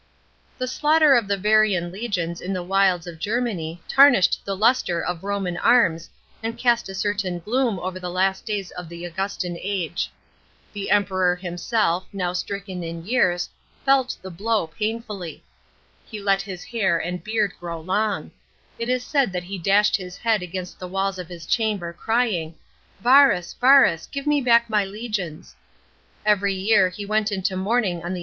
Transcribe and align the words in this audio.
§12. 0.57 0.57
The 0.57 0.67
slaughter 0.67 1.13
of 1.15 1.27
the 1.27 1.37
Varian 1.37 1.91
legions 1.91 2.41
in 2.41 2.53
the 2.53 2.63
wilds 2.63 3.05
of 3.05 3.19
Germany 3.19 3.79
tarnished 3.87 4.41
the 4.43 4.57
lustre 4.57 4.99
of 4.99 5.23
Roman 5.23 5.57
arms, 5.57 6.09
and 6.41 6.57
cast 6.57 6.89
a 6.89 6.95
certain 6.95 7.37
gloom 7.37 7.77
over 7.77 7.99
the 7.99 8.09
last 8.09 8.43
days 8.43 8.71
of 8.71 8.89
the 8.89 9.05
Augustan 9.05 9.59
age. 9.61 10.09
The 10.73 10.89
Emperor 10.89 11.35
himself, 11.35 12.07
now 12.11 12.33
stricken 12.33 12.83
in 12.83 13.05
years, 13.05 13.47
felt 13.85 14.17
the 14.23 14.31
blow 14.31 14.65
painfully. 14.65 15.43
He 16.07 16.19
let 16.19 16.41
his 16.41 16.63
hair 16.63 16.97
and 16.97 17.23
beard 17.23 17.51
grow 17.59 17.79
long. 17.79 18.31
It 18.79 18.89
is 18.89 19.03
said 19.03 19.31
that 19.33 19.43
he 19.43 19.59
dashed 19.59 19.97
his 19.97 20.17
head 20.17 20.41
against 20.41 20.79
the 20.79 20.87
walls 20.87 21.19
of 21.19 21.27
his 21.29 21.45
chamber, 21.45 21.93
crying," 21.93 22.55
Varus, 23.03 23.53
Varus, 23.53 24.07
give 24.07 24.25
me 24.25 24.41
back 24.41 24.67
my 24.67 24.83
legions!" 24.83 25.55
Every 26.25 26.55
year 26.55 26.89
he 26.89 27.05
went 27.05 27.31
into 27.31 27.55
mourning 27.55 27.57
on 27.57 27.57
the 27.59 27.59
138 27.65 27.65
WINNING 27.67 27.69
AND 27.69 27.69
LOSING 27.69 27.85
OF 27.85 27.99
GEKMANY. 28.01 28.15
CHAP. 28.15 28.15
ix. 28.15 28.19